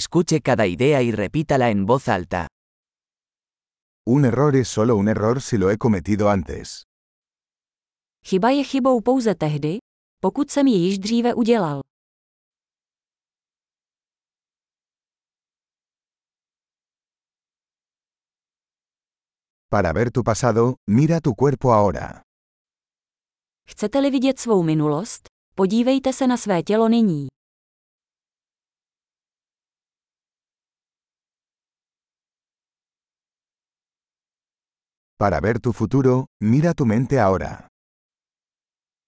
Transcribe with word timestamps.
Escuche 0.00 0.40
cada 0.40 0.66
idea 0.68 1.02
y 1.02 1.10
repítala 1.10 1.68
en 1.70 1.84
voz 1.84 2.06
alta. 2.08 2.46
Un 4.06 4.24
error 4.24 4.54
es 4.54 4.68
solo 4.68 4.94
un 4.94 5.08
error 5.08 5.40
si 5.42 5.58
lo 5.58 5.68
he 5.68 5.78
cometido 5.78 6.30
antes. 6.30 6.84
Chyba 8.24 8.50
je 8.52 8.64
chybou 8.64 9.00
pouze 9.00 9.34
tehdy, 9.34 9.78
pokud 10.20 10.50
jsem 10.50 10.66
ji 10.66 10.78
již 10.78 10.98
dříve 10.98 11.34
udělal. 11.34 11.80
Para 19.70 19.92
ver 19.92 20.10
tu 20.12 20.22
pasado, 20.22 20.74
mira 20.88 21.20
tu 21.20 21.34
cuerpo 21.34 21.70
ahora. 21.70 22.20
Chcete-li 23.68 24.10
vidět 24.10 24.38
svou 24.40 24.62
minulost? 24.62 25.28
Podívejte 25.54 26.12
se 26.12 26.26
na 26.26 26.36
své 26.36 26.62
tělo 26.62 26.88
nyní. 26.88 27.26
Para 35.20 35.38
ver 35.40 35.60
tu 35.60 35.72
futuro, 35.72 36.24
mira 36.42 36.72
tu 36.72 36.86
mente 36.86 37.20
ahora. 37.20 37.68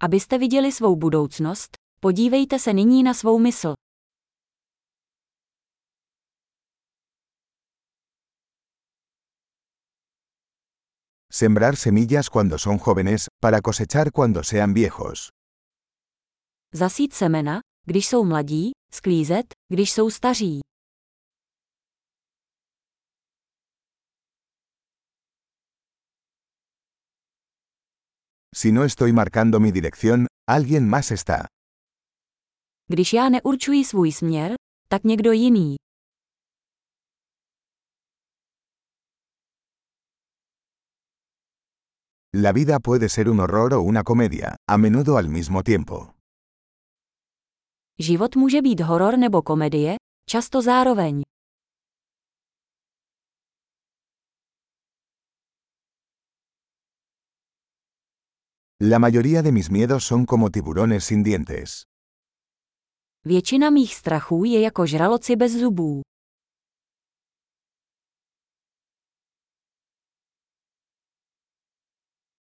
Abyste 0.00 0.38
viděli 0.38 0.72
svou 0.72 0.96
budoucnost, 0.96 1.76
podívejte 2.00 2.58
se 2.58 2.72
nyní 2.72 3.02
na 3.02 3.14
svou 3.14 3.38
mysl. 3.38 3.74
Sembrar 11.32 11.76
semillas 11.76 12.28
cuando 12.28 12.58
son 12.58 12.78
jóvenes, 12.86 13.26
para 13.40 13.60
cosechar 13.60 14.10
cuando 14.12 14.44
sean 14.44 14.74
viejos. 14.74 15.28
Zasít 16.74 17.14
semena, 17.14 17.60
když 17.86 18.08
jsou 18.08 18.24
mladí, 18.24 18.70
sklízet, 18.92 19.46
když 19.72 19.92
jsou 19.92 20.10
staří. 20.10 20.60
Si 28.54 28.72
no 28.72 28.84
estoy 28.84 29.12
marcando 29.12 29.60
mi 29.60 29.72
dirección, 29.72 30.26
alguien 30.48 30.88
más 30.88 31.10
está. 31.10 31.46
Když 32.88 33.12
já 33.12 33.28
neurčuji 33.28 33.84
svůj 33.84 34.12
směr, 34.12 34.54
tak 34.88 35.04
někdo 35.04 35.32
jiný. 35.32 35.76
La 42.34 42.52
vida 42.52 42.78
puede 42.80 43.08
ser 43.08 43.28
un 43.28 43.40
horror 43.40 43.74
o 43.74 43.80
una 43.82 44.02
comedia, 44.02 44.56
a 44.68 44.76
menudo 44.76 45.16
al 45.16 45.28
mismo 45.28 45.62
tiempo. 45.62 46.08
Život 47.98 48.36
může 48.36 48.62
být 48.62 48.80
horor 48.80 49.18
nebo 49.18 49.42
komedie, 49.42 49.94
často 50.30 50.62
zároveň. 50.62 51.22
La 58.78 58.98
mayoría 58.98 59.40
de 59.42 59.52
mis 59.52 59.70
miedos 59.70 60.04
son 60.04 60.26
como 60.26 60.50
tiburones 60.50 61.04
sin 61.04 61.22
dientes. 61.22 61.84
Většina 63.24 63.70
mých 63.70 63.94
strachů 63.94 64.44
je 64.44 64.60
jako 64.60 64.86
žraloci 64.86 65.36
bez 65.36 65.52
zubů. 65.52 66.00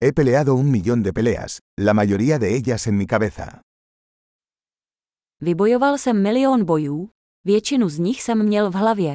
He 0.04 0.14
peleado 0.14 0.56
un 0.56 0.72
millón 0.72 1.04
de 1.04 1.14
peleas, 1.14 1.60
la 1.80 1.94
mayoría 1.94 2.40
de 2.40 2.56
ellas 2.56 2.88
en 2.88 2.98
mi 2.98 3.06
cabeza. 3.06 3.62
Vybojoval 5.42 5.98
jsem 5.98 6.24
milion 6.24 6.66
bojů, 6.66 7.10
většinu 7.46 7.90
z 7.90 8.00
nich 8.00 8.22
jsem 8.22 8.46
měl 8.46 8.72
v 8.72 8.74
hlavě. 8.74 9.14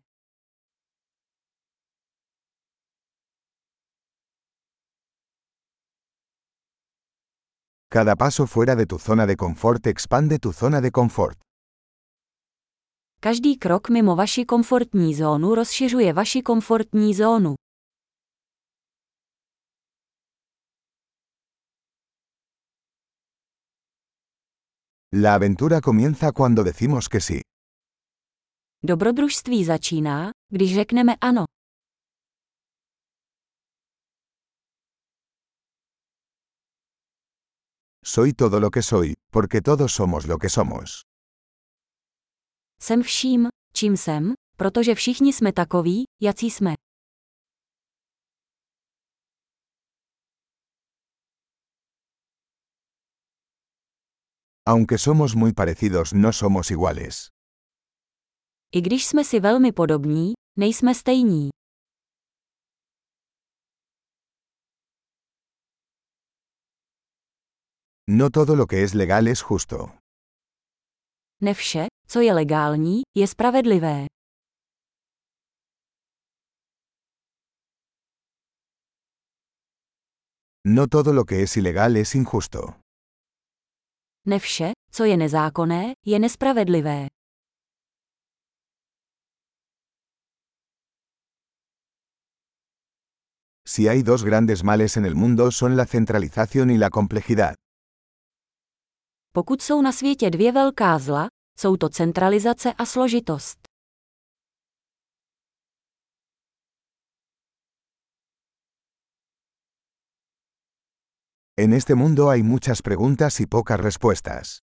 Cada 7.92 8.16
paso 8.16 8.46
fuera 8.46 8.74
de 8.74 8.86
tu 8.86 8.96
zona 8.98 9.26
de 9.26 9.36
confort 9.36 9.86
expande 9.86 10.38
tu 10.38 10.50
zona 10.52 10.80
de 10.80 10.90
confort. 10.90 11.38
Každý 13.20 13.58
krok 13.58 13.88
mimo 13.90 14.16
vaši 14.16 14.44
komfortní 14.44 15.14
zónu 15.14 15.54
rozšiřuje 15.54 16.12
vaši 16.12 16.42
komfortní 16.42 17.14
zónu. 17.14 17.54
La 25.22 25.34
aventura 25.34 25.80
comienza 25.80 26.32
cuando 26.32 26.64
decimos 26.64 27.08
que 27.08 27.20
sí. 27.20 27.40
Dobrodružství 28.84 29.64
začíná, 29.64 30.30
když 30.48 30.74
řekneme 30.74 31.16
ano. 31.20 31.44
Soy 38.04 38.32
todo 38.32 38.58
lo 38.60 38.70
que 38.70 38.82
soy, 38.82 39.14
porque 39.30 39.60
todos 39.62 39.92
somos 39.92 40.26
lo 40.26 40.38
que 40.38 40.48
somos. 40.48 41.02
Jsem 42.82 43.02
vším, 43.02 43.48
čím 43.74 43.96
jsem, 43.96 44.34
protože 44.56 44.94
všichni 44.94 45.32
jsme 45.32 45.52
takoví, 45.52 46.04
jací 46.22 46.50
jsme. 46.50 46.74
Aunque 54.66 54.98
somos 54.98 55.34
muy 55.34 55.52
parecidos, 55.52 56.12
no 56.12 56.32
somos 56.32 56.70
iguales. 56.70 57.28
I 58.74 58.80
když 58.80 59.06
jsme 59.06 59.24
si 59.24 59.40
velmi 59.40 59.72
podobní, 59.72 60.32
nejsme 60.58 60.94
stejní. 60.94 61.48
No 68.14 68.28
todo 68.28 68.56
lo 68.56 68.66
que 68.66 68.82
es 68.82 68.94
legal 68.94 69.26
es 69.26 69.40
justo. 69.40 69.98
Ne 71.40 71.54
vše, 71.54 71.86
co 72.06 72.20
je 72.20 72.32
legální, 72.34 73.02
je 73.16 73.26
spravedlivé. 73.26 74.06
No 80.64 80.86
todo 80.88 81.12
lo 81.14 81.24
que 81.24 81.42
es 81.42 81.56
ilegal 81.56 81.96
es 81.96 82.14
injusto. 82.14 82.74
Ne 84.26 84.38
vše, 84.38 84.72
co 84.90 85.04
je 85.04 85.16
nezákonné, 85.16 85.94
je 86.06 86.18
nespravedlivé. 86.18 87.08
Si 93.66 93.88
hay 93.88 94.02
dos 94.02 94.22
grandes 94.22 94.64
males 94.64 94.98
en 94.98 95.06
el 95.06 95.14
mundo 95.14 95.50
son 95.50 95.76
la 95.76 95.86
centralización 95.86 96.70
y 96.70 96.76
la 96.76 96.90
complejidad. 96.90 97.54
Pokud 99.34 99.62
jsou 99.62 99.82
na 99.82 99.92
světě 99.92 100.30
dvě 100.30 100.52
velká 100.52 100.98
zla, 100.98 101.28
jsou 101.58 101.76
to 101.76 101.88
centralizace 101.88 102.72
a 102.72 102.86
složitost. 102.86 103.58
En 111.58 111.72
este 111.72 111.94
mundo 111.94 112.26
hay 112.28 112.42
muchas 112.42 112.82
preguntas 112.82 113.40
y 113.40 113.46
pocas 113.46 113.80
respuestas. 113.80 114.58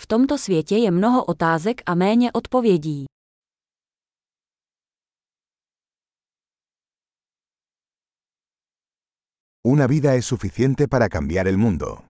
V 0.00 0.06
tomto 0.06 0.38
světě 0.38 0.76
je 0.76 0.90
mnoho 0.90 1.24
otázek 1.24 1.82
a 1.86 1.94
méně 1.94 2.32
odpovědí. 2.32 3.06
Una 9.66 9.86
vida 9.86 10.14
es 10.14 10.26
suficiente 10.26 10.88
para 10.88 11.08
cambiar 11.08 11.48
el 11.48 11.58
mundo. 11.58 12.08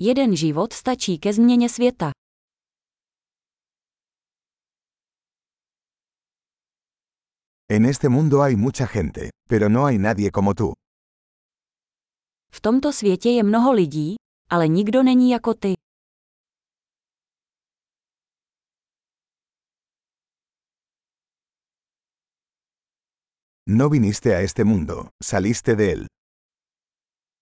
Jeden 0.00 0.36
život 0.36 0.72
stačí 0.72 1.18
ke 1.18 1.32
změně 1.32 1.68
světa. 1.68 2.10
En 7.68 7.84
este 7.84 8.08
mundo 8.08 8.40
hay 8.40 8.56
mucha 8.56 8.86
gente, 8.86 9.30
pero 9.48 9.68
no 9.68 9.84
hay 9.84 9.98
nadie 9.98 10.30
como 10.30 10.54
tú. 10.54 10.72
V 12.52 12.60
tomto 12.60 12.92
světě 12.92 13.28
je 13.30 13.42
mnoho 13.42 13.72
lidí, 13.72 14.14
ale 14.50 14.68
nikdo 14.68 15.02
není 15.02 15.30
jako 15.30 15.54
ty. 15.54 15.74
No 23.68 23.88
viniste 23.88 24.36
a 24.36 24.40
este 24.40 24.64
mundo, 24.64 25.08
saliste 25.24 25.76
de 25.76 25.92
él. 25.92 26.06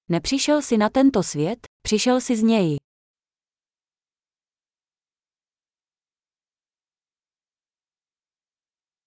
Nepřišel 0.08 0.62
si 0.62 0.78
na 0.78 0.88
tento 0.88 1.22
svět, 1.22 1.58
přišel 1.82 2.20
si 2.20 2.36
z 2.36 2.42
něj. 2.42 2.78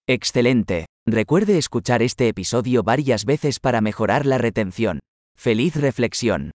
Excelente. 0.10 0.86
Recuerde 1.06 1.58
escuchar 1.58 2.02
este 2.02 2.28
episodio 2.30 2.84
varias 2.84 3.26
veces 3.26 3.60
para 3.60 3.82
mejorar 3.82 4.26
la 4.26 4.38
retención. 4.38 5.00
¡Feliz 5.38 5.76
reflexión! 5.76 6.52